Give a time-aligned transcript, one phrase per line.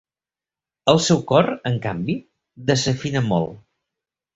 [0.93, 2.19] El seu cor, en canvi,
[2.75, 3.59] desafina molt.